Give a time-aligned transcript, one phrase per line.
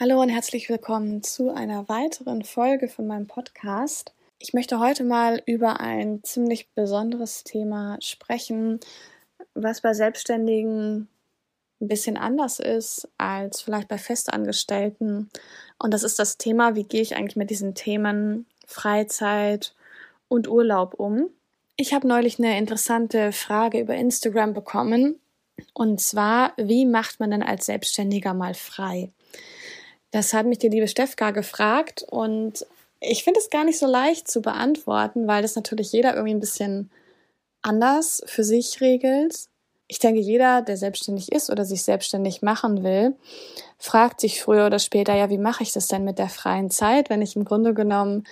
[0.00, 4.14] Hallo und herzlich willkommen zu einer weiteren Folge von meinem Podcast.
[4.38, 8.80] Ich möchte heute mal über ein ziemlich besonderes Thema sprechen,
[9.52, 11.08] was bei Selbstständigen
[11.80, 15.28] ein bisschen anders ist als vielleicht bei Festangestellten.
[15.78, 19.74] Und das ist das Thema, wie gehe ich eigentlich mit diesen Themen Freizeit
[20.26, 21.28] und Urlaub um.
[21.76, 25.20] Ich habe neulich eine interessante Frage über Instagram bekommen.
[25.74, 29.10] Und zwar, wie macht man denn als Selbstständiger mal frei?
[30.12, 32.64] Das hat mich die liebe Stefka gefragt und
[33.00, 36.40] ich finde es gar nicht so leicht zu beantworten, weil das natürlich jeder irgendwie ein
[36.40, 36.90] bisschen
[37.62, 39.46] anders für sich regelt.
[39.88, 43.14] Ich denke, jeder, der selbstständig ist oder sich selbstständig machen will,
[43.78, 47.10] fragt sich früher oder später, ja, wie mache ich das denn mit der freien Zeit,
[47.10, 48.24] wenn ich im Grunde genommen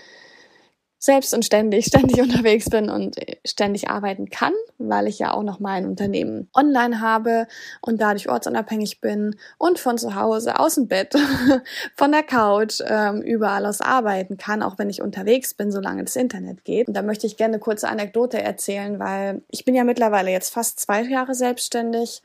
[1.01, 5.59] selbst und ständig, ständig unterwegs bin und ständig arbeiten kann, weil ich ja auch noch
[5.59, 7.49] mein Unternehmen online habe
[7.81, 11.15] und dadurch ortsunabhängig bin und von zu Hause, aus dem Bett,
[11.97, 16.17] von der Couch, ähm, überall aus arbeiten kann, auch wenn ich unterwegs bin, solange das
[16.17, 16.87] Internet geht.
[16.87, 20.53] Und da möchte ich gerne eine kurze Anekdote erzählen, weil ich bin ja mittlerweile jetzt
[20.53, 22.23] fast zwei Jahre selbstständig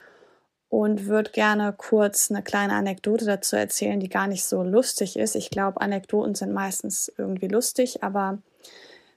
[0.68, 5.36] und würde gerne kurz eine kleine Anekdote dazu erzählen, die gar nicht so lustig ist.
[5.36, 8.40] Ich glaube, Anekdoten sind meistens irgendwie lustig, aber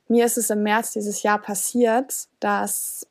[0.09, 3.07] mir ist es im März dieses Jahr passiert, dass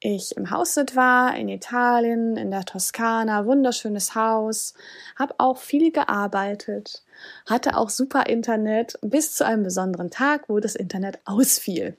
[0.00, 4.74] ich im Haussit war in Italien, in der Toskana, wunderschönes Haus,
[5.16, 7.02] habe auch viel gearbeitet,
[7.48, 11.96] hatte auch super Internet bis zu einem besonderen Tag, wo das Internet ausfiel.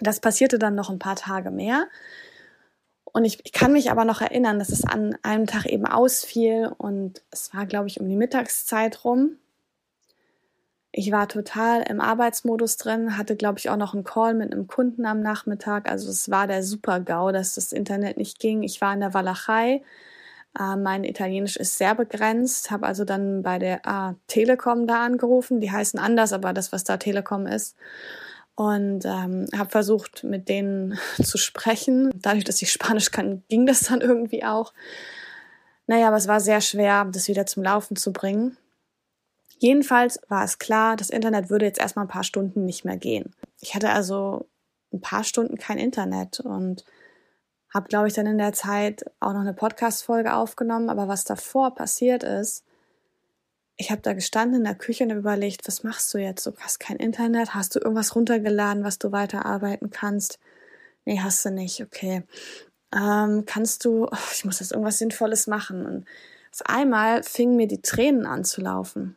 [0.00, 1.86] Das passierte dann noch ein paar Tage mehr.
[3.04, 6.72] Und ich, ich kann mich aber noch erinnern, dass es an einem Tag eben ausfiel
[6.76, 9.36] und es war, glaube ich, um die Mittagszeit rum.
[10.96, 14.68] Ich war total im Arbeitsmodus drin, hatte, glaube ich, auch noch einen Call mit einem
[14.68, 15.90] Kunden am Nachmittag.
[15.90, 18.62] Also es war der Super-GAU, dass das Internet nicht ging.
[18.62, 19.82] Ich war in der Walachei.
[20.56, 25.60] Äh, mein Italienisch ist sehr begrenzt, habe also dann bei der ah, Telekom da angerufen.
[25.60, 27.74] Die heißen anders, aber das, was da Telekom ist.
[28.54, 32.12] Und ähm, habe versucht, mit denen zu sprechen.
[32.22, 34.72] Dadurch, dass ich Spanisch kann, ging das dann irgendwie auch.
[35.88, 38.56] Naja, aber es war sehr schwer, das wieder zum Laufen zu bringen.
[39.58, 43.34] Jedenfalls war es klar, das Internet würde jetzt erstmal ein paar Stunden nicht mehr gehen.
[43.60, 44.46] Ich hatte also
[44.92, 46.84] ein paar Stunden kein Internet und
[47.72, 50.88] habe, glaube ich, dann in der Zeit auch noch eine Podcast-Folge aufgenommen.
[50.88, 52.64] Aber was davor passiert ist,
[53.76, 56.46] ich habe da gestanden in der Küche und überlegt, was machst du jetzt?
[56.46, 60.38] Du hast kein Internet, hast du irgendwas runtergeladen, was du weiterarbeiten kannst?
[61.04, 62.22] Nee, hast du nicht, okay.
[62.94, 65.84] Ähm, kannst du, oh, ich muss jetzt irgendwas Sinnvolles machen.
[65.84, 66.06] Und
[66.52, 69.16] auf einmal fingen mir die Tränen an zu laufen.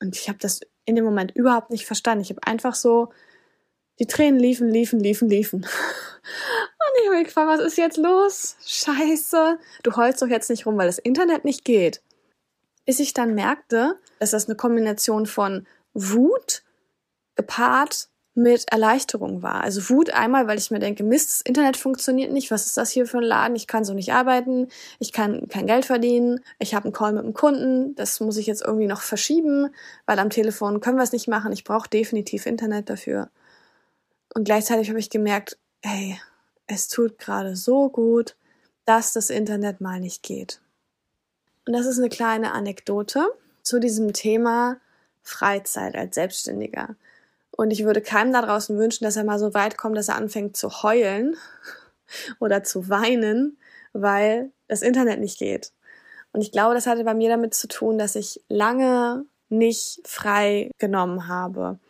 [0.00, 2.22] Und ich habe das in dem Moment überhaupt nicht verstanden.
[2.22, 3.10] Ich habe einfach so,
[3.98, 5.60] die Tränen liefen, liefen, liefen, liefen.
[5.64, 8.56] Und ich habe gefragt, was ist jetzt los?
[8.64, 12.02] Scheiße, du heulst doch jetzt nicht rum, weil das Internet nicht geht.
[12.86, 16.62] Bis ich dann merkte, dass das eine Kombination von Wut
[17.34, 19.62] gepaart mit Erleichterung war.
[19.64, 22.90] Also Wut einmal, weil ich mir denke, Mist, das Internet funktioniert nicht, was ist das
[22.90, 23.56] hier für ein Laden?
[23.56, 24.68] Ich kann so nicht arbeiten,
[25.00, 28.46] ich kann kein Geld verdienen, ich habe einen Call mit einem Kunden, das muss ich
[28.46, 29.70] jetzt irgendwie noch verschieben,
[30.06, 33.28] weil am Telefon können wir es nicht machen, ich brauche definitiv Internet dafür.
[34.34, 36.20] Und gleichzeitig habe ich gemerkt, hey,
[36.68, 38.36] es tut gerade so gut,
[38.84, 40.60] dass das Internet mal nicht geht.
[41.66, 43.26] Und das ist eine kleine Anekdote
[43.64, 44.76] zu diesem Thema
[45.24, 46.94] Freizeit als Selbstständiger.
[47.60, 50.14] Und ich würde keinem da draußen wünschen, dass er mal so weit kommt, dass er
[50.14, 51.36] anfängt zu heulen
[52.38, 53.58] oder zu weinen,
[53.92, 55.72] weil das Internet nicht geht.
[56.32, 60.70] Und ich glaube, das hatte bei mir damit zu tun, dass ich lange nicht frei
[60.78, 61.80] genommen habe.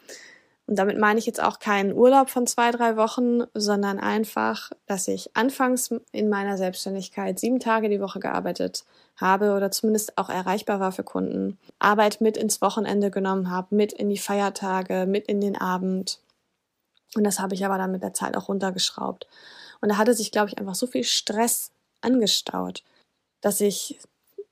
[0.66, 5.06] Und damit meine ich jetzt auch keinen Urlaub von zwei, drei Wochen, sondern einfach, dass
[5.06, 8.86] ich anfangs in meiner Selbstständigkeit sieben Tage die Woche gearbeitet
[9.20, 11.58] habe oder zumindest auch erreichbar war für Kunden.
[11.78, 16.20] Arbeit mit ins Wochenende genommen habe, mit in die Feiertage, mit in den Abend.
[17.14, 19.26] Und das habe ich aber dann mit der Zeit auch runtergeschraubt.
[19.80, 21.70] Und da hatte sich, glaube ich, einfach so viel Stress
[22.00, 22.84] angestaut,
[23.40, 23.98] dass ich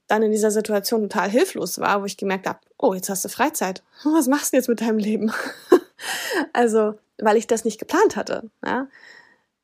[0.06, 3.28] dann in dieser Situation total hilflos war, wo ich gemerkt habe, oh, jetzt hast du
[3.28, 3.82] Freizeit.
[4.04, 5.32] Was machst du jetzt mit deinem Leben?
[6.52, 8.50] also, weil ich das nicht geplant hatte.
[8.64, 8.86] Ja?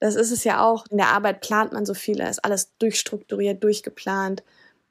[0.01, 0.85] Das ist es ja auch.
[0.91, 4.43] In der Arbeit plant man so viel, ist alles durchstrukturiert, durchgeplant.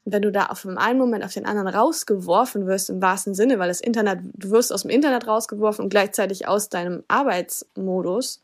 [0.04, 3.58] Und wenn du da auf einen Moment auf den anderen rausgeworfen wirst, im wahrsten Sinne,
[3.58, 8.40] weil das Internet, du wirst aus dem Internet rausgeworfen und gleichzeitig aus deinem Arbeitsmodus,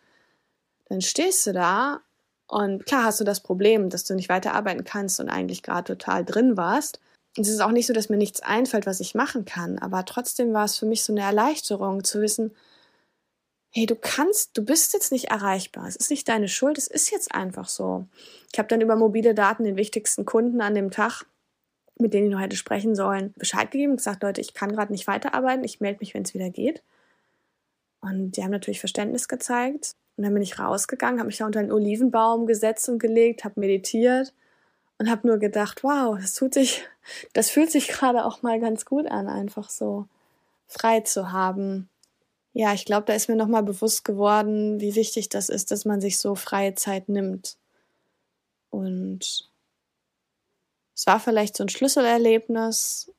[0.88, 2.00] dann stehst du da
[2.46, 6.24] und klar hast du das Problem, dass du nicht weiterarbeiten kannst und eigentlich gerade total
[6.24, 7.00] drin warst.
[7.36, 10.52] es ist auch nicht so, dass mir nichts einfällt, was ich machen kann, aber trotzdem
[10.54, 12.52] war es für mich so eine Erleichterung zu wissen,
[13.70, 15.86] hey, du kannst, du bist jetzt nicht erreichbar.
[15.86, 18.06] Es ist nicht deine Schuld, es ist jetzt einfach so.
[18.52, 21.26] Ich habe dann über mobile Daten den wichtigsten Kunden an dem Tag
[21.98, 24.92] mit denen ich noch hätte sprechen sollen, Bescheid gegeben und gesagt, Leute, ich kann gerade
[24.92, 26.82] nicht weiterarbeiten, ich melde mich, wenn es wieder geht.
[28.00, 29.94] Und die haben natürlich Verständnis gezeigt.
[30.16, 33.60] Und dann bin ich rausgegangen, habe mich da unter einen Olivenbaum gesetzt und gelegt, habe
[33.60, 34.32] meditiert
[34.98, 36.82] und habe nur gedacht, wow, das tut sich,
[37.32, 40.06] das fühlt sich gerade auch mal ganz gut an, einfach so
[40.66, 41.88] frei zu haben.
[42.52, 46.00] Ja, ich glaube, da ist mir nochmal bewusst geworden, wie wichtig das ist, dass man
[46.00, 47.56] sich so freie Zeit nimmt.
[48.70, 49.48] Und
[50.98, 53.12] es war vielleicht so ein Schlüsselerlebnis,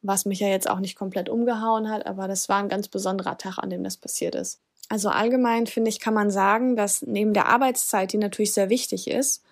[0.00, 3.36] was mich ja jetzt auch nicht komplett umgehauen hat, aber das war ein ganz besonderer
[3.36, 4.62] Tag, an dem das passiert ist.
[4.88, 9.10] Also allgemein finde ich, kann man sagen, dass neben der Arbeitszeit, die natürlich sehr wichtig
[9.10, 9.42] ist,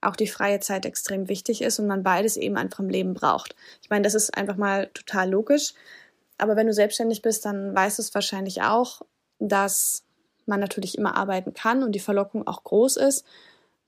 [0.00, 3.56] auch die freie Zeit extrem wichtig ist und man beides eben einfach im Leben braucht.
[3.82, 5.74] Ich meine, das ist einfach mal total logisch.
[6.38, 9.02] Aber wenn du selbstständig bist, dann weißt du es wahrscheinlich auch,
[9.38, 10.02] dass
[10.46, 13.26] man natürlich immer arbeiten kann und die Verlockung auch groß ist,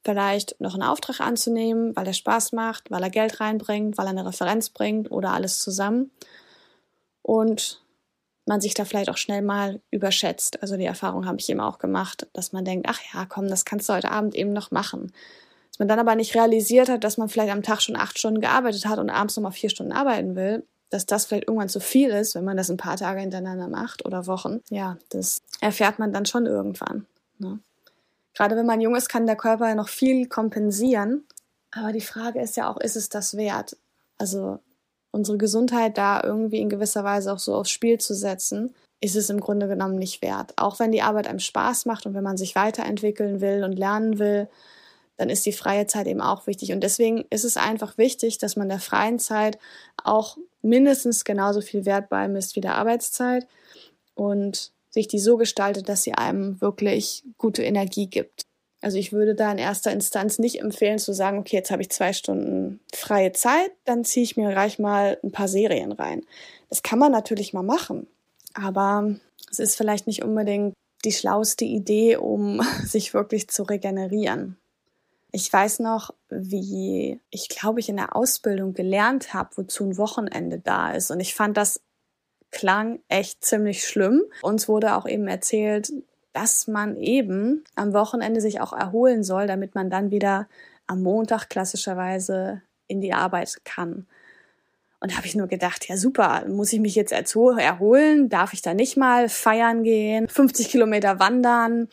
[0.04, 4.10] vielleicht noch einen Auftrag anzunehmen, weil er Spaß macht, weil er Geld reinbringt, weil er
[4.10, 6.10] eine Referenz bringt oder alles zusammen.
[7.22, 7.82] Und
[8.46, 10.60] man sich da vielleicht auch schnell mal überschätzt.
[10.62, 13.64] Also die Erfahrung habe ich eben auch gemacht, dass man denkt, ach ja, komm, das
[13.64, 15.12] kannst du heute Abend eben noch machen.
[15.70, 18.40] Dass man dann aber nicht realisiert hat, dass man vielleicht am Tag schon acht Stunden
[18.40, 22.10] gearbeitet hat und abends nochmal vier Stunden arbeiten will, dass das vielleicht irgendwann zu viel
[22.10, 24.60] ist, wenn man das ein paar Tage hintereinander macht oder Wochen.
[24.68, 27.06] Ja, das erfährt man dann schon irgendwann.
[27.38, 27.58] Ne?
[28.34, 31.24] Gerade wenn man jung ist, kann der Körper ja noch viel kompensieren.
[31.70, 33.76] Aber die Frage ist ja auch, ist es das wert?
[34.18, 34.60] Also
[35.10, 39.30] unsere Gesundheit da irgendwie in gewisser Weise auch so aufs Spiel zu setzen, ist es
[39.30, 40.54] im Grunde genommen nicht wert.
[40.56, 44.18] Auch wenn die Arbeit einem Spaß macht und wenn man sich weiterentwickeln will und lernen
[44.18, 44.48] will,
[45.16, 46.72] dann ist die freie Zeit eben auch wichtig.
[46.72, 49.58] Und deswegen ist es einfach wichtig, dass man der freien Zeit
[50.02, 53.46] auch mindestens genauso viel Wert beimisst wie der Arbeitszeit
[54.14, 58.46] und sich die so gestaltet, dass sie einem wirklich gute Energie gibt.
[58.80, 61.90] Also ich würde da in erster Instanz nicht empfehlen zu sagen, okay, jetzt habe ich
[61.90, 66.22] zwei Stunden freie Zeit, dann ziehe ich mir gleich mal ein paar Serien rein.
[66.68, 68.06] Das kann man natürlich mal machen,
[68.52, 69.16] aber
[69.50, 70.74] es ist vielleicht nicht unbedingt
[71.04, 74.58] die schlauste Idee, um sich wirklich zu regenerieren.
[75.32, 80.60] Ich weiß noch, wie ich glaube ich in der Ausbildung gelernt habe, wozu ein Wochenende
[80.60, 81.10] da ist.
[81.10, 81.80] Und ich fand das
[82.54, 84.22] klang echt ziemlich schlimm.
[84.40, 85.92] Uns wurde auch eben erzählt,
[86.32, 90.48] dass man eben am Wochenende sich auch erholen soll, damit man dann wieder
[90.86, 94.06] am Montag klassischerweise in die Arbeit kann.
[95.00, 98.28] Und da habe ich nur gedacht, ja super, muss ich mich jetzt erholen?
[98.28, 100.28] Darf ich da nicht mal feiern gehen?
[100.28, 101.88] 50 Kilometer wandern?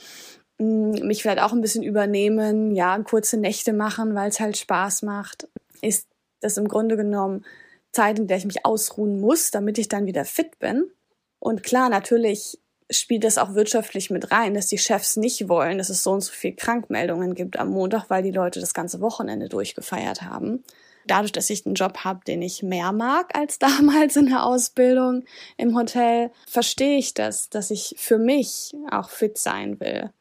[0.62, 5.48] mich vielleicht auch ein bisschen übernehmen, ja, kurze Nächte machen, weil es halt Spaß macht,
[5.81, 6.08] ist
[6.40, 7.44] das im Grunde genommen
[7.92, 10.92] Zeit, in der ich mich ausruhen muss, damit ich dann wieder fit bin.
[11.40, 12.60] Und klar, natürlich
[12.92, 16.22] spielt das auch wirtschaftlich mit rein, dass die Chefs nicht wollen, dass es so und
[16.22, 20.64] so viel Krankmeldungen gibt am Montag, weil die Leute das ganze Wochenende durchgefeiert haben.
[21.08, 25.24] Dadurch, dass ich einen Job habe, den ich mehr mag als damals in der Ausbildung
[25.58, 30.12] im Hotel, verstehe ich das, dass ich für mich auch fit sein will.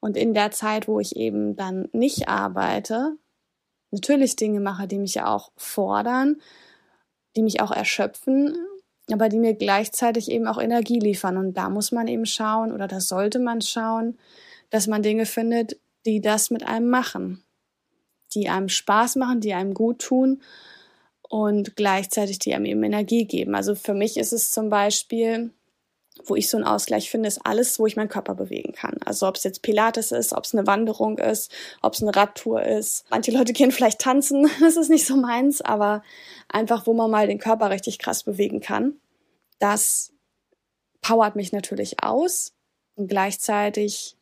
[0.00, 3.16] Und in der Zeit, wo ich eben dann nicht arbeite,
[3.90, 6.40] natürlich Dinge mache, die mich ja auch fordern,
[7.36, 8.56] die mich auch erschöpfen,
[9.12, 11.36] aber die mir gleichzeitig eben auch Energie liefern.
[11.36, 14.18] Und da muss man eben schauen oder da sollte man schauen,
[14.70, 17.42] dass man Dinge findet, die das mit einem machen,
[18.34, 20.42] die einem Spaß machen, die einem gut tun
[21.28, 23.54] und gleichzeitig die einem eben Energie geben.
[23.54, 25.52] Also für mich ist es zum Beispiel
[26.24, 28.96] wo ich so einen Ausgleich finde, ist alles, wo ich meinen Körper bewegen kann.
[29.04, 31.50] Also ob es jetzt Pilates ist, ob es eine Wanderung ist,
[31.82, 33.04] ob es eine Radtour ist.
[33.10, 36.02] Manche Leute gehen vielleicht tanzen, das ist nicht so meins, aber
[36.48, 38.94] einfach, wo man mal den Körper richtig krass bewegen kann.
[39.58, 40.12] Das
[41.00, 42.52] powert mich natürlich aus
[42.94, 44.16] und gleichzeitig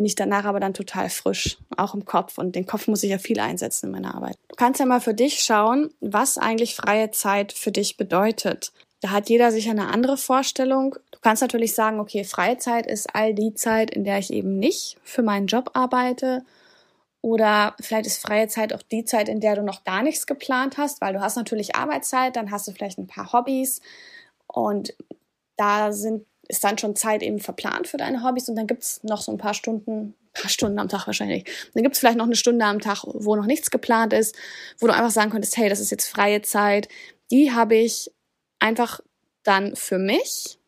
[0.00, 2.38] bin ich danach aber dann total frisch, auch im Kopf.
[2.38, 4.38] Und den Kopf muss ich ja viel einsetzen in meiner Arbeit.
[4.48, 8.72] Du kannst ja mal für dich schauen, was eigentlich freie Zeit für dich bedeutet.
[9.00, 10.96] Da hat jeder sicher eine andere Vorstellung.
[11.10, 14.98] Du kannst natürlich sagen, okay, Freizeit ist all die Zeit, in der ich eben nicht
[15.02, 16.44] für meinen Job arbeite.
[17.22, 20.78] Oder vielleicht ist freie Zeit auch die Zeit, in der du noch gar nichts geplant
[20.78, 23.80] hast, weil du hast natürlich Arbeitszeit, dann hast du vielleicht ein paar Hobbys
[24.46, 24.94] und
[25.56, 29.20] da sind, ist dann schon Zeit eben verplant für deine Hobbys und dann gibt's noch
[29.20, 31.44] so ein paar Stunden, paar Stunden am Tag wahrscheinlich.
[31.74, 34.34] Dann gibt's vielleicht noch eine Stunde am Tag, wo noch nichts geplant ist,
[34.78, 36.88] wo du einfach sagen könntest, hey, das ist jetzt freie Zeit,
[37.30, 38.10] die habe ich
[38.60, 39.00] einfach
[39.42, 40.58] dann für mich,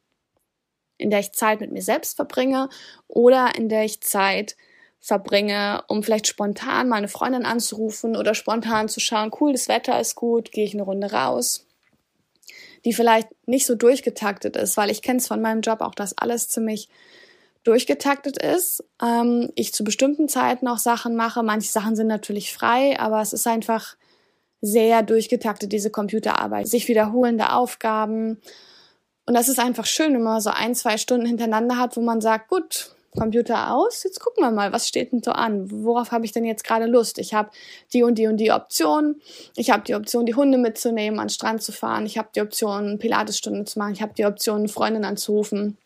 [0.99, 2.69] in der ich Zeit mit mir selbst verbringe
[3.09, 4.57] oder in der ich Zeit
[5.01, 10.15] verbringe, um vielleicht spontan meine Freundin anzurufen oder spontan zu schauen, cool, das Wetter ist
[10.15, 11.67] gut, gehe ich eine Runde raus,
[12.85, 16.17] die vielleicht nicht so durchgetaktet ist, weil ich kenne es von meinem Job auch, dass
[16.17, 16.89] alles ziemlich
[17.65, 18.85] durchgetaktet ist.
[19.03, 21.43] Ähm, ich zu bestimmten Zeiten auch Sachen mache.
[21.43, 23.97] Manche Sachen sind natürlich frei, aber es ist einfach
[24.63, 28.41] sehr durchgetaktet, diese Computerarbeit, sich wiederholende Aufgaben.
[29.27, 32.21] Und das ist einfach schön, wenn man so ein, zwei Stunden hintereinander hat, wo man
[32.21, 35.71] sagt, gut, Computer aus, jetzt gucken wir mal, was steht denn so an?
[35.71, 37.19] Worauf habe ich denn jetzt gerade Lust?
[37.19, 37.51] Ich habe
[37.93, 39.21] die und die und die Option.
[39.55, 42.07] Ich habe die Option, die Hunde mitzunehmen, an den Strand zu fahren.
[42.07, 43.93] Ich habe die Option, Pilatesstunde zu machen.
[43.93, 45.77] Ich habe die Option, eine Freundin anzurufen.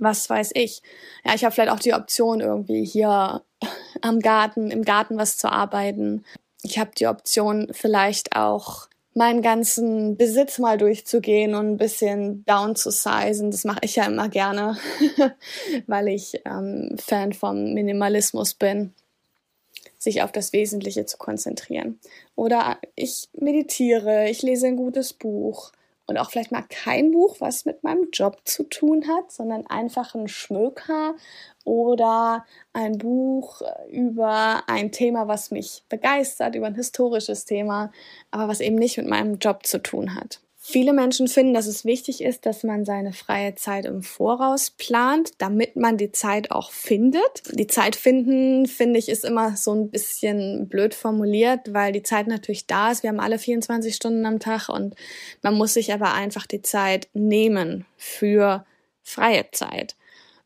[0.00, 0.82] Was weiß ich.
[1.24, 3.42] Ja, ich habe vielleicht auch die Option, irgendwie hier
[4.02, 6.24] am Garten, im Garten was zu arbeiten.
[6.68, 12.74] Ich habe die Option, vielleicht auch meinen ganzen Besitz mal durchzugehen und ein bisschen down
[12.74, 13.52] zu sizen.
[13.52, 14.76] Das mache ich ja immer gerne,
[15.86, 18.94] weil ich ähm, Fan vom Minimalismus bin,
[19.96, 22.00] sich auf das Wesentliche zu konzentrieren.
[22.34, 25.70] Oder ich meditiere, ich lese ein gutes Buch
[26.06, 30.14] und auch vielleicht mal kein Buch, was mit meinem Job zu tun hat, sondern einfach
[30.14, 31.14] ein Schmöker
[31.64, 33.60] oder ein Buch
[33.90, 37.90] über ein Thema, was mich begeistert, über ein historisches Thema,
[38.30, 40.40] aber was eben nicht mit meinem Job zu tun hat.
[40.68, 45.30] Viele Menschen finden, dass es wichtig ist, dass man seine freie Zeit im Voraus plant,
[45.38, 47.44] damit man die Zeit auch findet.
[47.52, 52.26] Die Zeit finden, finde ich, ist immer so ein bisschen blöd formuliert, weil die Zeit
[52.26, 53.04] natürlich da ist.
[53.04, 54.96] Wir haben alle 24 Stunden am Tag und
[55.40, 58.66] man muss sich aber einfach die Zeit nehmen für
[59.04, 59.94] freie Zeit.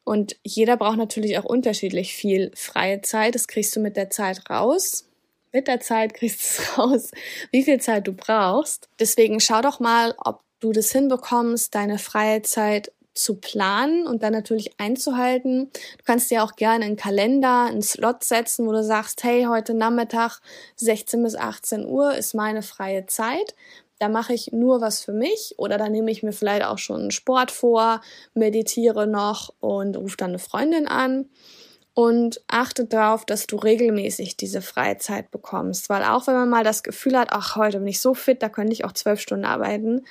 [0.05, 3.35] Und jeder braucht natürlich auch unterschiedlich viel freie Zeit.
[3.35, 5.10] Das kriegst du mit der Zeit raus
[5.53, 7.11] mit der Zeit kriegst du es raus,
[7.51, 8.89] wie viel Zeit du brauchst.
[8.99, 14.33] Deswegen schau doch mal, ob du das hinbekommst, deine freie Zeit zu planen und dann
[14.33, 15.71] natürlich einzuhalten.
[15.99, 19.75] Du kannst dir auch gerne einen Kalender, einen Slot setzen, wo du sagst, hey, heute
[19.75, 20.41] Nachmittag
[20.77, 23.55] 16 bis 18 Uhr ist meine freie Zeit.
[23.99, 27.11] Da mache ich nur was für mich oder da nehme ich mir vielleicht auch schon
[27.11, 28.01] Sport vor,
[28.33, 31.29] meditiere noch und rufe dann eine Freundin an
[31.95, 35.89] und achte darauf, dass du regelmäßig diese Freizeit bekommst.
[35.89, 38.49] Weil auch wenn man mal das Gefühl hat, ach, heute bin ich so fit, da
[38.49, 40.05] könnte ich auch zwölf Stunden arbeiten,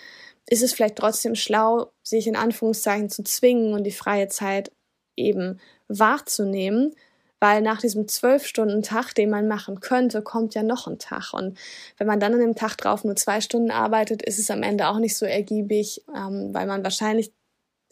[0.49, 4.71] ist es vielleicht trotzdem schlau, sich in Anführungszeichen zu zwingen und die freie Zeit
[5.15, 6.95] eben wahrzunehmen,
[7.39, 11.33] weil nach diesem zwölf Stunden Tag, den man machen könnte, kommt ja noch ein Tag.
[11.33, 11.57] Und
[11.97, 14.87] wenn man dann an dem Tag drauf nur zwei Stunden arbeitet, ist es am Ende
[14.87, 17.31] auch nicht so ergiebig, ähm, weil man wahrscheinlich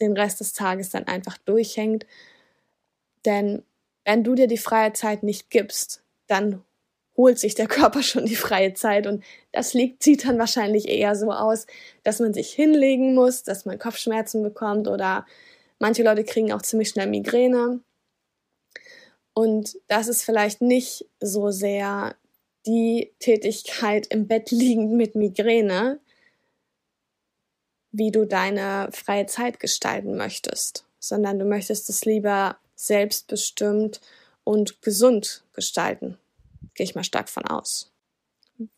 [0.00, 2.06] den Rest des Tages dann einfach durchhängt.
[3.24, 3.62] Denn
[4.08, 6.64] wenn du dir die freie Zeit nicht gibst, dann
[7.14, 9.22] holt sich der Körper schon die freie Zeit und
[9.52, 11.66] das liegt, sieht dann wahrscheinlich eher so aus,
[12.04, 15.26] dass man sich hinlegen muss, dass man Kopfschmerzen bekommt oder
[15.78, 17.80] manche Leute kriegen auch ziemlich schnell Migräne.
[19.34, 22.16] Und das ist vielleicht nicht so sehr
[22.64, 26.00] die Tätigkeit im Bett liegend mit Migräne,
[27.92, 34.00] wie du deine freie Zeit gestalten möchtest, sondern du möchtest es lieber selbstbestimmt
[34.44, 36.16] und gesund gestalten.
[36.74, 37.90] Gehe ich mal stark von aus.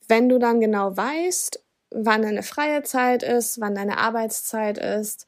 [0.09, 5.27] Wenn du dann genau weißt, wann deine freie Zeit ist, wann deine Arbeitszeit ist,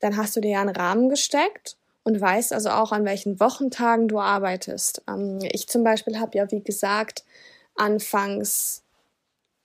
[0.00, 4.08] dann hast du dir ja einen Rahmen gesteckt und weißt also auch, an welchen Wochentagen
[4.08, 5.02] du arbeitest.
[5.08, 7.24] Ähm, ich zum Beispiel habe ja, wie gesagt,
[7.74, 8.82] anfangs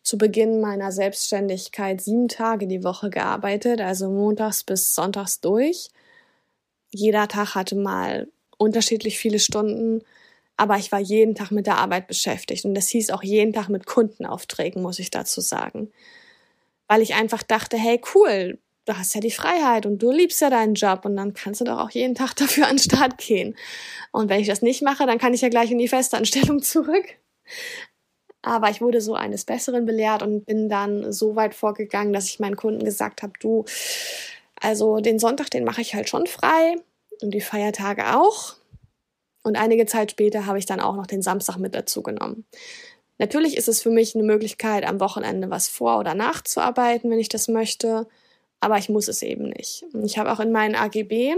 [0.04, 5.90] zu Beginn meiner Selbstständigkeit sieben Tage die Woche gearbeitet, also montags bis sonntags durch.
[6.92, 10.04] Jeder Tag hatte mal unterschiedlich viele Stunden,
[10.58, 13.70] aber ich war jeden Tag mit der Arbeit beschäftigt und das hieß auch jeden Tag
[13.70, 15.92] mit Kundenaufträgen, muss ich dazu sagen.
[16.88, 20.50] Weil ich einfach dachte, hey, cool, du hast ja die Freiheit und du liebst ja
[20.50, 23.56] deinen Job und dann kannst du doch auch jeden Tag dafür an den Start gehen.
[24.12, 27.06] Und wenn ich das nicht mache, dann kann ich ja gleich in die Festanstellung zurück.
[28.42, 32.40] Aber ich wurde so eines Besseren belehrt und bin dann so weit vorgegangen, dass ich
[32.40, 33.64] meinen Kunden gesagt habe, du,
[34.60, 36.76] also den Sonntag, den mache ich halt schon frei
[37.22, 38.56] und die Feiertage auch.
[39.44, 42.46] Und einige Zeit später habe ich dann auch noch den Samstag mit dazu genommen.
[43.18, 47.30] Natürlich ist es für mich eine Möglichkeit, am Wochenende was vor- oder nachzuarbeiten, wenn ich
[47.30, 48.08] das möchte,
[48.60, 49.86] aber ich muss es eben nicht.
[50.04, 51.36] Ich habe auch in meinen AGB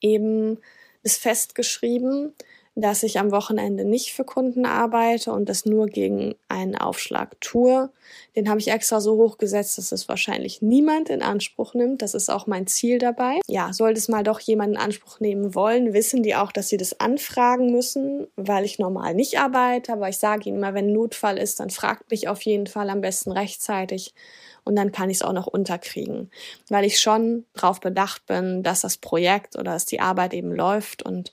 [0.00, 0.58] eben
[1.02, 2.34] es festgeschrieben,
[2.80, 7.90] dass ich am Wochenende nicht für Kunden arbeite und das nur gegen einen Aufschlag tue.
[8.36, 12.02] Den habe ich extra so hochgesetzt, dass es wahrscheinlich niemand in Anspruch nimmt.
[12.02, 13.40] Das ist auch mein Ziel dabei.
[13.48, 16.76] Ja, sollte es mal doch jemand in Anspruch nehmen wollen, wissen die auch, dass sie
[16.76, 19.92] das anfragen müssen, weil ich normal nicht arbeite.
[19.92, 23.00] Aber ich sage ihnen immer, wenn Notfall ist, dann fragt mich auf jeden Fall am
[23.00, 24.14] besten rechtzeitig
[24.62, 26.30] und dann kann ich es auch noch unterkriegen,
[26.68, 31.02] weil ich schon darauf bedacht bin, dass das Projekt oder dass die Arbeit eben läuft
[31.02, 31.32] und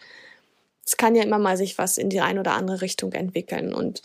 [0.86, 3.74] es kann ja immer mal sich was in die eine oder andere Richtung entwickeln.
[3.74, 4.02] Und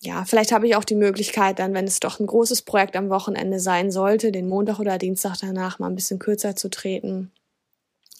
[0.00, 3.08] ja, vielleicht habe ich auch die Möglichkeit, dann, wenn es doch ein großes Projekt am
[3.08, 7.30] Wochenende sein sollte, den Montag oder Dienstag danach mal ein bisschen kürzer zu treten.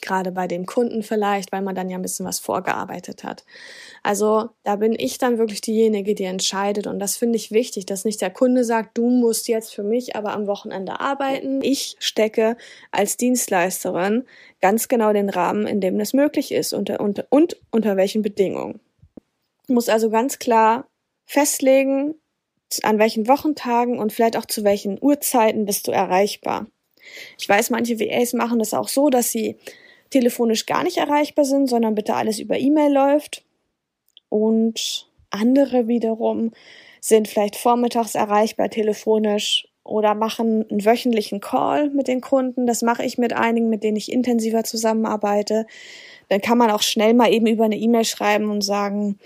[0.02, 3.44] Gerade bei den Kunden vielleicht, weil man dann ja ein bisschen was vorgearbeitet hat.
[4.02, 8.04] Also da bin ich dann wirklich diejenige, die entscheidet und das finde ich wichtig, dass
[8.04, 11.62] nicht der Kunde sagt, du musst jetzt für mich aber am Wochenende arbeiten.
[11.62, 12.56] Ich stecke
[12.90, 14.24] als Dienstleisterin
[14.60, 18.80] ganz genau den Rahmen, in dem das möglich ist und, und, und unter welchen Bedingungen.
[19.64, 20.88] Ich muss also ganz klar
[21.24, 22.14] festlegen,
[22.82, 26.66] an welchen Wochentagen und vielleicht auch zu welchen Uhrzeiten bist du erreichbar.
[27.38, 29.56] Ich weiß, manche VAs machen das auch so, dass sie
[30.12, 33.44] telefonisch gar nicht erreichbar sind, sondern bitte alles über E-Mail läuft.
[34.28, 36.52] Und andere wiederum
[37.00, 42.66] sind vielleicht vormittags erreichbar telefonisch oder machen einen wöchentlichen Call mit den Kunden.
[42.66, 45.66] Das mache ich mit einigen, mit denen ich intensiver zusammenarbeite.
[46.28, 49.18] Dann kann man auch schnell mal eben über eine E-Mail schreiben und sagen,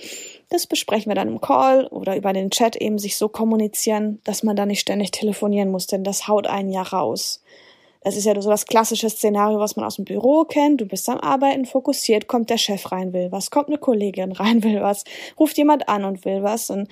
[0.49, 4.43] das besprechen wir dann im Call oder über den Chat eben sich so kommunizieren, dass
[4.43, 7.43] man da nicht ständig telefonieren muss, denn das haut einen ja raus.
[8.07, 10.81] Das ist ja so das klassische Szenario, was man aus dem Büro kennt.
[10.81, 14.63] Du bist am Arbeiten fokussiert, kommt der Chef rein, will was, kommt eine Kollegin rein,
[14.63, 15.03] will was,
[15.41, 16.71] ruft jemand an und will was.
[16.71, 16.89] Und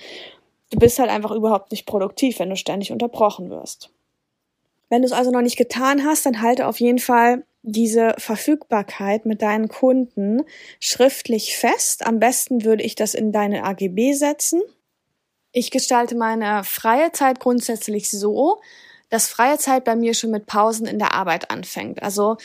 [0.71, 3.91] du bist halt einfach überhaupt nicht produktiv, wenn du ständig unterbrochen wirst.
[4.89, 9.25] Wenn du es also noch nicht getan hast, dann halte auf jeden Fall diese Verfügbarkeit
[9.25, 10.41] mit deinen Kunden
[10.81, 12.05] schriftlich fest.
[12.05, 14.61] Am besten würde ich das in deine AGB setzen.
[15.53, 18.59] Ich gestalte meine freie Zeit grundsätzlich so,
[19.09, 22.01] dass freie Zeit bei mir schon mit Pausen in der Arbeit anfängt.
[22.01, 22.37] Also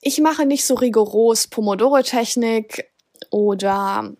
[0.00, 2.90] ich mache nicht so rigoros Pomodoro-Technik
[3.30, 4.14] oder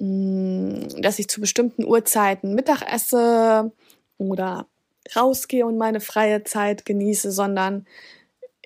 [0.00, 3.72] mh, mm, dass ich zu bestimmten Uhrzeiten Mittag esse
[4.18, 4.66] oder
[5.14, 7.86] rausgehe und meine freie Zeit genieße, sondern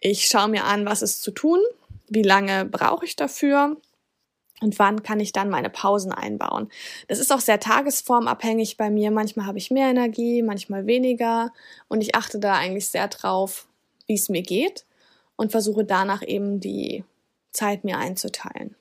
[0.01, 1.61] ich schaue mir an, was ist zu tun,
[2.09, 3.77] wie lange brauche ich dafür
[4.61, 6.69] und wann kann ich dann meine Pausen einbauen.
[7.09, 9.11] Das ist auch sehr tagesformabhängig bei mir.
[9.11, 11.53] Manchmal habe ich mehr Energie, manchmal weniger
[11.89, 13.67] und ich achte da eigentlich sehr drauf,
[14.07, 14.87] wie es mir geht
[15.37, 17.05] und versuche danach eben die
[17.53, 18.77] Zeit mir einzuteilen.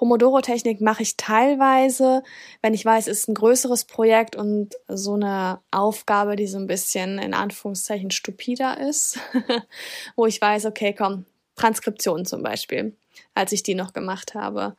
[0.00, 2.22] Pomodoro-Technik mache ich teilweise,
[2.62, 6.66] wenn ich weiß, es ist ein größeres Projekt und so eine Aufgabe, die so ein
[6.66, 9.18] bisschen in Anführungszeichen stupider ist,
[10.16, 11.26] wo ich weiß, okay, komm,
[11.60, 12.96] Transkription zum Beispiel
[13.34, 14.76] als ich die noch gemacht habe.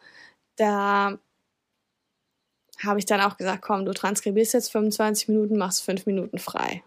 [0.55, 1.17] Da
[2.83, 6.83] habe ich dann auch gesagt, komm, du transkribierst jetzt 25 Minuten, machst 5 Minuten frei.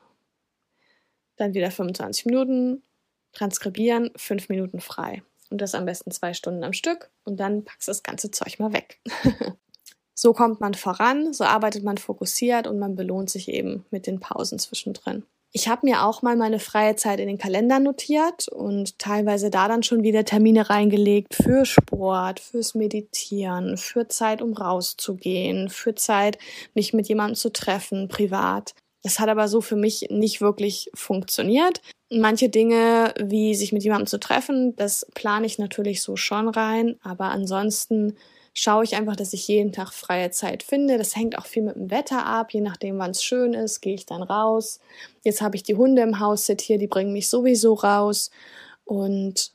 [1.37, 2.83] Dann wieder 25 Minuten,
[3.33, 5.23] transkribieren, 5 Minuten frei.
[5.51, 8.59] Und das am besten zwei Stunden am Stück und dann packst du das ganze Zeug
[8.59, 9.01] mal weg.
[10.15, 14.21] so kommt man voran, so arbeitet man fokussiert und man belohnt sich eben mit den
[14.21, 15.25] Pausen zwischendrin.
[15.57, 19.69] Ich habe mir auch mal meine freie Zeit in den Kalender notiert und teilweise da
[19.69, 26.39] dann schon wieder Termine reingelegt für Sport, fürs Meditieren, für Zeit, um rauszugehen, für Zeit,
[26.75, 28.75] mich mit jemandem zu treffen, privat.
[29.05, 31.83] Das hat aber so für mich nicht wirklich funktioniert.
[32.11, 36.97] Manche Dinge, wie sich mit jemandem zu treffen, das plane ich natürlich so schon rein,
[37.05, 38.17] aber ansonsten
[38.55, 40.97] schaue ich einfach, dass ich jeden Tag freie Zeit finde.
[40.97, 42.53] Das hängt auch viel mit dem Wetter ab.
[42.53, 44.79] Je nachdem, wann es schön ist, gehe ich dann raus.
[45.25, 48.31] Jetzt habe ich die Hunde im Haus hier, die bringen mich sowieso raus.
[48.85, 49.53] Und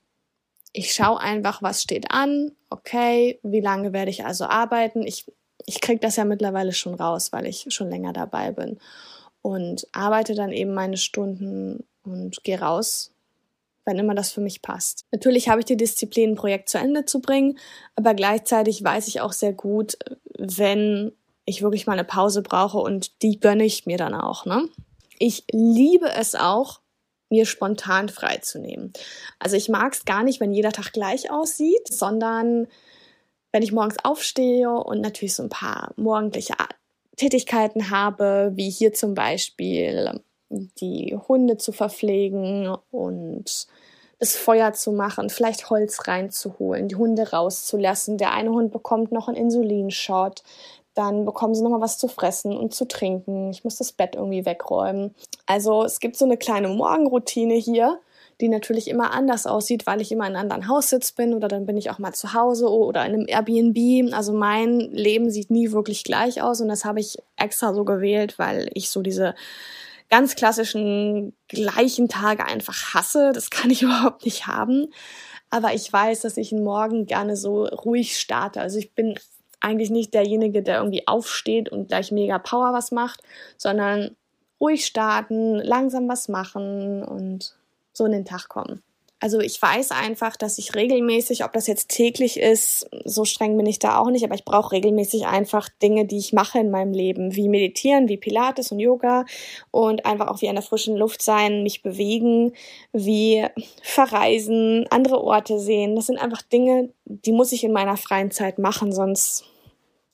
[0.73, 2.51] ich schaue einfach, was steht an.
[2.69, 5.07] Okay, wie lange werde ich also arbeiten?
[5.07, 5.25] Ich,
[5.65, 8.79] ich kriege das ja mittlerweile schon raus, weil ich schon länger dabei bin.
[9.41, 13.13] Und arbeite dann eben meine Stunden und gehe raus
[13.89, 15.05] wann immer das für mich passt.
[15.11, 17.57] Natürlich habe ich die Disziplin, ein Projekt zu Ende zu bringen,
[17.95, 19.97] aber gleichzeitig weiß ich auch sehr gut,
[20.37, 21.11] wenn
[21.45, 24.45] ich wirklich mal eine Pause brauche und die gönne ich mir dann auch.
[24.45, 24.69] Ne?
[25.17, 26.79] Ich liebe es auch,
[27.29, 28.93] mir spontan freizunehmen.
[29.39, 32.67] Also ich mag es gar nicht, wenn jeder Tag gleich aussieht, sondern
[33.51, 36.53] wenn ich morgens aufstehe und natürlich so ein paar morgendliche
[37.17, 43.67] Tätigkeiten habe, wie hier zum Beispiel die Hunde zu verpflegen und
[44.19, 48.17] das Feuer zu machen, vielleicht Holz reinzuholen, die Hunde rauszulassen.
[48.17, 50.43] Der eine Hund bekommt noch einen Insulinshot,
[50.93, 53.49] dann bekommen sie noch mal was zu fressen und zu trinken.
[53.51, 55.15] Ich muss das Bett irgendwie wegräumen.
[55.45, 57.99] Also es gibt so eine kleine Morgenroutine hier,
[58.41, 61.65] die natürlich immer anders aussieht, weil ich immer in einem anderen Haussitz bin oder dann
[61.65, 64.13] bin ich auch mal zu Hause oder in einem Airbnb.
[64.13, 68.37] Also mein Leben sieht nie wirklich gleich aus und das habe ich extra so gewählt,
[68.37, 69.35] weil ich so diese
[70.09, 73.31] ganz klassischen gleichen Tage einfach hasse.
[73.33, 74.87] Das kann ich überhaupt nicht haben.
[75.49, 78.61] Aber ich weiß, dass ich Morgen gerne so ruhig starte.
[78.61, 79.19] Also ich bin
[79.59, 83.21] eigentlich nicht derjenige, der irgendwie aufsteht und gleich mega Power was macht,
[83.57, 84.15] sondern
[84.59, 87.55] ruhig starten, langsam was machen und
[87.93, 88.81] so in den Tag kommen.
[89.21, 93.65] Also ich weiß einfach, dass ich regelmäßig, ob das jetzt täglich ist, so streng bin
[93.65, 96.93] ich da auch nicht, aber ich brauche regelmäßig einfach Dinge, die ich mache in meinem
[96.93, 99.25] Leben, wie meditieren, wie Pilates und Yoga
[99.71, 102.53] und einfach auch wie an der frischen Luft sein, mich bewegen,
[102.93, 103.45] wie
[103.83, 105.97] verreisen, andere Orte sehen.
[105.97, 109.43] Das sind einfach Dinge, die muss ich in meiner freien Zeit machen, sonst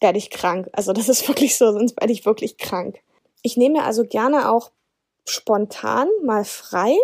[0.02, 0.68] werde ich krank.
[0.72, 3.00] Also das ist wirklich so, sonst werde ich wirklich krank.
[3.44, 4.72] Ich nehme also gerne auch
[5.28, 6.98] spontan mal frei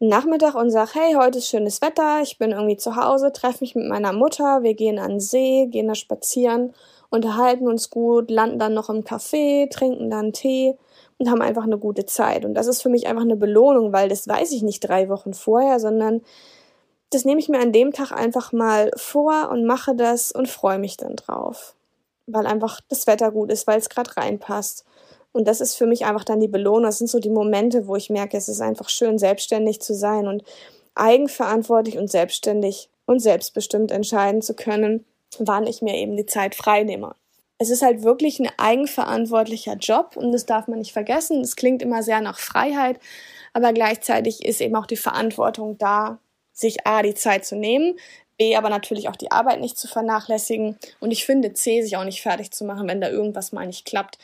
[0.00, 3.74] Nachmittag und sag, hey, heute ist schönes Wetter, ich bin irgendwie zu Hause, treffe mich
[3.74, 6.74] mit meiner Mutter, wir gehen an den See, gehen da spazieren,
[7.10, 10.76] unterhalten uns gut, landen dann noch im Café, trinken dann Tee
[11.18, 12.44] und haben einfach eine gute Zeit.
[12.44, 15.32] Und das ist für mich einfach eine Belohnung, weil das weiß ich nicht drei Wochen
[15.32, 16.22] vorher, sondern
[17.10, 20.78] das nehme ich mir an dem Tag einfach mal vor und mache das und freue
[20.78, 21.76] mich dann drauf.
[22.26, 24.84] Weil einfach das Wetter gut ist, weil es gerade reinpasst.
[25.34, 26.84] Und das ist für mich einfach dann die Belohnung.
[26.84, 30.28] Das sind so die Momente, wo ich merke, es ist einfach schön, selbstständig zu sein
[30.28, 30.44] und
[30.94, 35.04] eigenverantwortlich und selbstständig und selbstbestimmt entscheiden zu können,
[35.40, 37.16] wann ich mir eben die Zeit frei nehme.
[37.58, 41.40] Es ist halt wirklich ein eigenverantwortlicher Job und das darf man nicht vergessen.
[41.40, 43.00] Es klingt immer sehr nach Freiheit,
[43.52, 46.18] aber gleichzeitig ist eben auch die Verantwortung da,
[46.52, 47.98] sich A, die Zeit zu nehmen,
[48.38, 52.04] B, aber natürlich auch die Arbeit nicht zu vernachlässigen und ich finde C, sich auch
[52.04, 54.18] nicht fertig zu machen, wenn da irgendwas mal nicht klappt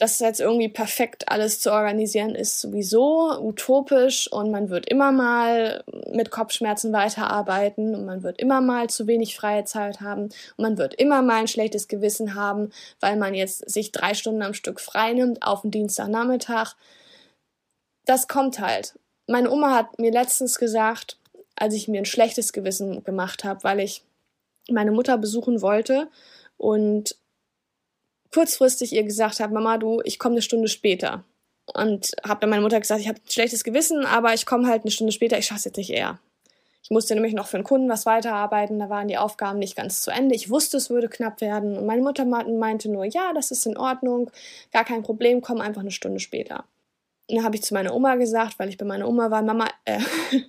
[0.00, 5.84] das jetzt irgendwie perfekt alles zu organisieren, ist sowieso utopisch und man wird immer mal
[6.10, 10.24] mit Kopfschmerzen weiterarbeiten und man wird immer mal zu wenig freie Zeit haben
[10.56, 14.40] und man wird immer mal ein schlechtes Gewissen haben, weil man jetzt sich drei Stunden
[14.40, 16.76] am Stück frei nimmt auf den Dienstagnachmittag.
[18.06, 18.98] Das kommt halt.
[19.26, 21.18] Meine Oma hat mir letztens gesagt,
[21.56, 24.02] als ich mir ein schlechtes Gewissen gemacht habe, weil ich
[24.70, 26.08] meine Mutter besuchen wollte
[26.56, 27.16] und
[28.32, 31.24] kurzfristig ihr gesagt habe, Mama, du, ich komme eine Stunde später.
[31.72, 34.82] Und habe dann meine Mutter gesagt, ich habe ein schlechtes Gewissen, aber ich komme halt
[34.82, 36.18] eine Stunde später, ich schaffe es jetzt nicht eher.
[36.82, 40.00] Ich musste nämlich noch für einen Kunden was weiterarbeiten, da waren die Aufgaben nicht ganz
[40.00, 40.34] zu Ende.
[40.34, 41.76] Ich wusste, es würde knapp werden.
[41.76, 44.30] Und meine Mutter meinte nur, ja, das ist in Ordnung,
[44.72, 46.64] gar kein Problem, komm einfach eine Stunde später.
[47.28, 49.68] Und dann habe ich zu meiner Oma gesagt, weil ich bei meiner Oma war, Mama,
[49.84, 50.00] äh,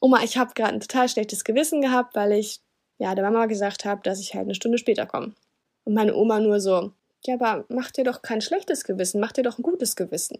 [0.00, 2.60] Oma, ich habe gerade ein total schlechtes Gewissen gehabt, weil ich
[2.98, 5.34] ja der Mama gesagt habe, dass ich halt eine Stunde später komme.
[5.88, 6.92] Und meine Oma nur so,
[7.24, 10.36] ja, aber mach dir doch kein schlechtes Gewissen, mach dir doch ein gutes Gewissen.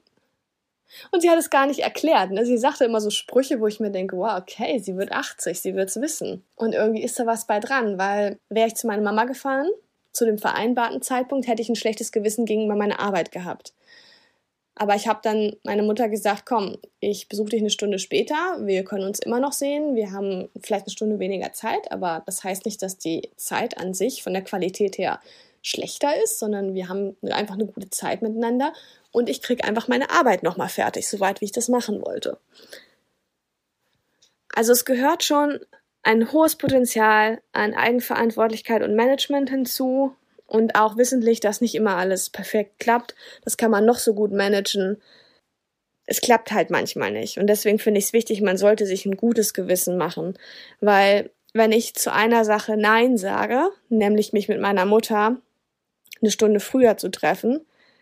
[1.11, 2.33] Und sie hat es gar nicht erklärt.
[2.33, 2.45] Ne?
[2.45, 5.75] Sie sagte immer so Sprüche, wo ich mir denke, wow, okay, sie wird 80, sie
[5.75, 6.45] wird es wissen.
[6.55, 9.71] Und irgendwie ist da was bei dran, weil wäre ich zu meiner Mama gefahren,
[10.13, 13.73] zu dem vereinbarten Zeitpunkt, hätte ich ein schlechtes Gewissen gegenüber meiner Arbeit gehabt.
[14.79, 18.85] Aber ich habe dann meiner Mutter gesagt, komm, ich besuche dich eine Stunde später, wir
[18.85, 22.65] können uns immer noch sehen, wir haben vielleicht eine Stunde weniger Zeit, aber das heißt
[22.65, 25.21] nicht, dass die Zeit an sich von der Qualität her
[25.63, 28.73] schlechter ist, sondern wir haben einfach eine gute Zeit miteinander.
[29.11, 32.39] Und ich kriege einfach meine Arbeit nochmal fertig, soweit wie ich das machen wollte.
[34.55, 35.61] Also es gehört schon
[36.03, 40.15] ein hohes Potenzial an Eigenverantwortlichkeit und Management hinzu
[40.49, 43.15] und auch wissentlich, dass nicht immer alles perfekt klappt.
[43.45, 45.01] Das kann man noch so gut managen.
[46.07, 47.39] Es klappt halt manchmal nicht.
[47.39, 50.39] Und deswegen finde ich es wichtig, man sollte sich ein gutes Gewissen machen.
[50.81, 55.37] Weil wenn ich zu einer Sache Nein sage, nämlich mich mit meiner Mutter
[56.21, 57.61] eine Stunde früher zu treffen,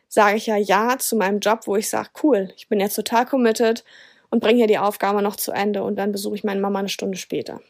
[0.09, 3.27] sage ich ja Ja zu meinem Job, wo ich sage, cool, ich bin jetzt total
[3.27, 3.85] committed
[4.31, 6.89] und bringe hier die Aufgabe noch zu Ende und dann besuche ich meine Mama eine
[6.89, 7.61] Stunde später.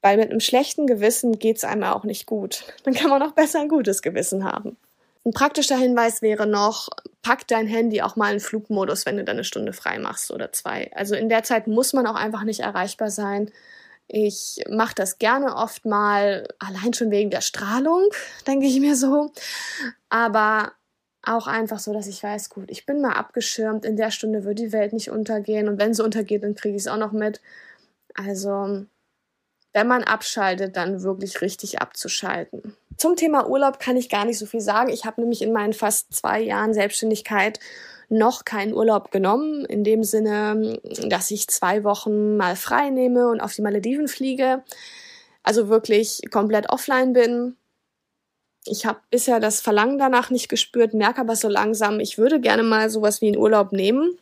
[0.00, 2.64] Weil mit einem schlechten Gewissen geht's einem auch nicht gut.
[2.84, 4.76] Dann kann man auch besser ein gutes Gewissen haben.
[5.24, 6.88] Ein praktischer Hinweis wäre noch,
[7.22, 10.52] pack dein Handy auch mal in Flugmodus, wenn du dann eine Stunde frei machst oder
[10.52, 10.90] zwei.
[10.94, 13.50] Also in der Zeit muss man auch einfach nicht erreichbar sein.
[14.06, 18.08] Ich mache das gerne oft mal, allein schon wegen der Strahlung,
[18.46, 19.30] denke ich mir so.
[20.08, 20.72] Aber
[21.22, 24.58] auch einfach so, dass ich weiß, gut, ich bin mal abgeschirmt, in der Stunde wird
[24.58, 27.42] die Welt nicht untergehen und wenn sie untergeht, dann kriege ich es auch noch mit.
[28.14, 28.86] Also
[29.72, 32.74] wenn man abschaltet, dann wirklich richtig abzuschalten.
[32.96, 34.90] Zum Thema Urlaub kann ich gar nicht so viel sagen.
[34.90, 37.60] Ich habe nämlich in meinen fast zwei Jahren Selbstständigkeit
[38.08, 43.40] noch keinen Urlaub genommen, in dem Sinne, dass ich zwei Wochen mal frei nehme und
[43.40, 44.64] auf die Malediven fliege.
[45.42, 47.56] Also wirklich komplett offline bin.
[48.64, 52.62] Ich habe bisher das Verlangen danach nicht gespürt, merke aber so langsam, ich würde gerne
[52.62, 54.18] mal sowas wie einen Urlaub nehmen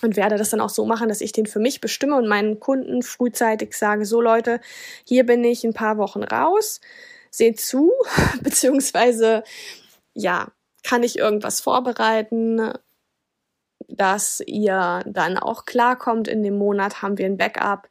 [0.00, 2.60] und werde das dann auch so machen, dass ich den für mich bestimme und meinen
[2.60, 4.60] Kunden frühzeitig sage, so Leute,
[5.04, 6.80] hier bin ich ein paar Wochen raus,
[7.30, 7.92] seht zu,
[8.42, 9.42] beziehungsweise
[10.14, 10.48] ja,
[10.82, 12.72] kann ich irgendwas vorbereiten,
[13.88, 17.88] dass ihr dann auch klarkommt in dem Monat, haben wir ein Backup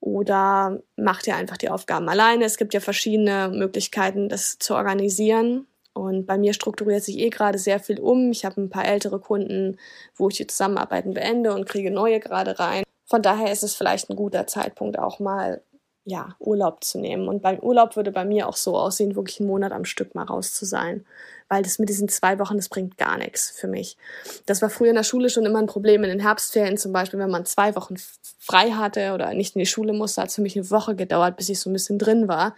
[0.00, 2.44] oder macht ihr einfach die Aufgaben alleine.
[2.44, 5.66] Es gibt ja verschiedene Möglichkeiten, das zu organisieren.
[5.94, 8.30] Und bei mir strukturiert sich eh gerade sehr viel um.
[8.30, 9.78] Ich habe ein paar ältere Kunden,
[10.16, 12.82] wo ich die Zusammenarbeiten beende und kriege neue gerade rein.
[13.06, 15.62] Von daher ist es vielleicht ein guter Zeitpunkt, auch mal
[16.06, 17.28] ja, Urlaub zu nehmen.
[17.28, 20.24] Und beim Urlaub würde bei mir auch so aussehen, wirklich einen Monat am Stück mal
[20.24, 21.06] raus zu sein.
[21.48, 23.96] Weil das mit diesen zwei Wochen, das bringt gar nichts für mich.
[24.44, 26.04] Das war früher in der Schule schon immer ein Problem.
[26.04, 27.94] In den Herbstferien zum Beispiel, wenn man zwei Wochen
[28.38, 31.36] frei hatte oder nicht in die Schule musste, hat es für mich eine Woche gedauert,
[31.36, 32.54] bis ich so ein bisschen drin war.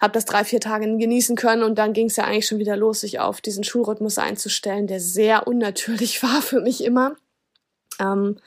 [0.00, 2.76] Hab das drei, vier Tage genießen können und dann ging es ja eigentlich schon wieder
[2.76, 7.16] los, sich auf diesen Schulrhythmus einzustellen, der sehr unnatürlich war für mich immer.
[7.98, 8.38] Ähm,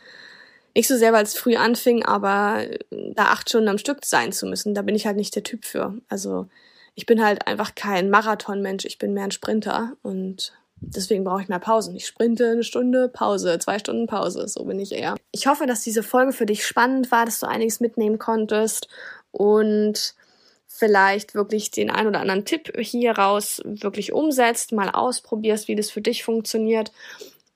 [0.76, 2.80] nicht so sehr, weil es früh anfing, aber äh,
[3.14, 5.66] da acht Stunden am Stück sein zu müssen, da bin ich halt nicht der Typ
[5.66, 5.96] für.
[6.10, 6.48] Also
[6.96, 11.48] ich bin halt einfach kein Marathonmensch, ich bin mehr ein Sprinter und deswegen brauche ich
[11.48, 11.96] mehr Pausen.
[11.96, 15.16] Ich sprinte eine Stunde, Pause, zwei Stunden Pause, so bin ich eher.
[15.32, 18.88] Ich hoffe, dass diese Folge für dich spannend war, dass du einiges mitnehmen konntest
[19.32, 20.16] und
[20.84, 25.90] vielleicht wirklich den ein oder anderen Tipp hier raus wirklich umsetzt, mal ausprobierst, wie das
[25.90, 26.92] für dich funktioniert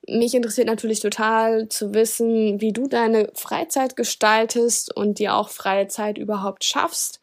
[0.09, 5.89] mich interessiert natürlich total zu wissen, wie du deine Freizeit gestaltest und dir auch freie
[5.89, 7.19] Zeit überhaupt schaffst.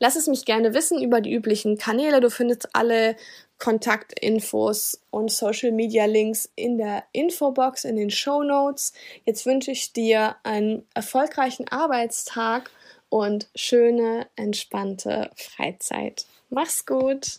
[0.00, 2.20] Lass es mich gerne wissen über die üblichen Kanäle.
[2.20, 3.14] Du findest alle
[3.58, 8.92] Kontaktinfos und Social Media Links in der Infobox, in den Show Notes.
[9.24, 12.70] Jetzt wünsche ich dir einen erfolgreichen Arbeitstag
[13.08, 16.26] und schöne, entspannte Freizeit.
[16.50, 17.36] Mach's gut!